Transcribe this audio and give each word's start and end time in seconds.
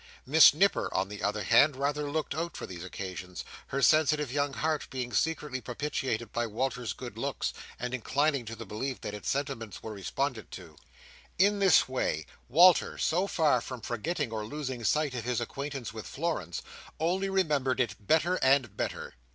Miss 0.25 0.51
Nipper, 0.51 0.91
on 0.95 1.09
the 1.09 1.21
other 1.21 1.43
hand, 1.43 1.75
rather 1.75 2.09
looked 2.09 2.33
out 2.33 2.57
for 2.57 2.65
these 2.65 2.83
occasions: 2.83 3.45
her 3.67 3.83
sensitive 3.83 4.31
young 4.31 4.51
heart 4.53 4.87
being 4.89 5.13
secretly 5.13 5.61
propitiated 5.61 6.31
by 6.33 6.47
Walter's 6.47 6.91
good 6.93 7.19
looks, 7.19 7.53
and 7.79 7.93
inclining 7.93 8.43
to 8.45 8.55
the 8.55 8.65
belief 8.65 8.99
that 9.01 9.13
its 9.13 9.29
sentiments 9.29 9.83
were 9.83 9.93
responded 9.93 10.49
to. 10.49 10.75
In 11.37 11.59
this 11.59 11.87
way, 11.87 12.25
Walter, 12.49 12.97
so 12.97 13.27
far 13.27 13.61
from 13.61 13.81
forgetting 13.81 14.31
or 14.31 14.43
losing 14.43 14.83
sight 14.83 15.13
of 15.13 15.23
his 15.23 15.39
acquaintance 15.39 15.93
with 15.93 16.07
Florence, 16.07 16.63
only 16.99 17.29
remembered 17.29 17.79
it 17.79 17.97
better 18.07 18.37
and 18.37 18.75
better. 18.75 19.13